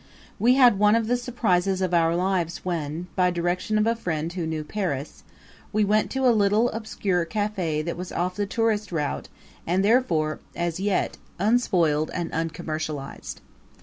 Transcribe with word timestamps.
We 0.39 0.55
had 0.55 0.79
one 0.79 0.95
of 0.95 1.05
the 1.05 1.15
surprises 1.15 1.79
of 1.79 1.93
our 1.93 2.15
lives 2.15 2.65
when, 2.65 3.05
by 3.15 3.29
direction 3.29 3.77
of 3.77 3.85
a 3.85 3.95
friend 3.95 4.33
who 4.33 4.47
knew 4.47 4.63
Paris, 4.63 5.21
we 5.71 5.85
went 5.85 6.09
to 6.09 6.27
a 6.27 6.33
little 6.33 6.71
obscure 6.71 7.23
cafe 7.23 7.83
that 7.83 7.97
was 7.97 8.11
off 8.11 8.35
the 8.35 8.47
tourist 8.47 8.91
route 8.91 9.29
and 9.67 9.85
therefore 9.85 10.39
as 10.55 10.79
yet 10.79 11.17
unspoiled 11.37 12.09
and 12.15 12.31
uncommercialized. 12.31 13.41